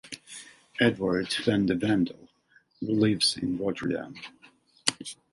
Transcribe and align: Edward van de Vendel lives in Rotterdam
Edward 0.79 1.31
van 1.45 1.67
de 1.67 1.75
Vendel 1.77 2.27
lives 2.81 3.37
in 3.37 3.55
Rotterdam 3.59 4.15